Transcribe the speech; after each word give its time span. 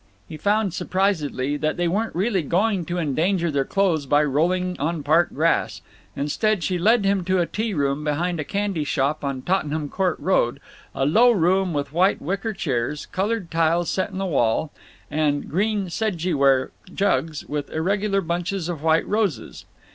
He 0.27 0.35
found, 0.35 0.73
surprisedly, 0.73 1.57
that 1.57 1.77
they 1.77 1.87
weren't 1.87 2.15
really 2.15 2.41
going 2.41 2.85
to 2.85 2.97
endanger 2.97 3.51
their 3.51 3.63
clothes 3.65 4.07
by 4.07 4.23
rolling 4.23 4.75
on 4.79 5.03
park 5.03 5.29
grass. 5.31 5.81
Instead, 6.15 6.63
she 6.63 6.79
led 6.79 7.05
him 7.05 7.23
to 7.25 7.37
a 7.37 7.45
tea 7.45 7.75
room 7.75 8.03
behind 8.03 8.39
a 8.39 8.43
candy 8.43 8.83
shop 8.83 9.23
on 9.23 9.43
Tottenham 9.43 9.89
Court 9.89 10.19
Road, 10.19 10.59
a 10.95 11.05
low 11.05 11.29
room 11.29 11.71
with 11.71 11.93
white 11.93 12.19
wicker 12.19 12.51
chairs, 12.53 13.05
colored 13.05 13.51
tiles 13.51 13.91
set 13.91 14.09
in 14.09 14.17
the 14.17 14.25
wall, 14.25 14.71
and 15.11 15.47
green 15.47 15.87
Sedji 15.91 16.33
ware 16.33 16.71
jugs 16.91 17.45
with 17.45 17.69
irregular 17.69 18.21
bunches 18.21 18.69
of 18.69 18.81
white 18.81 19.07
roses. 19.07 19.65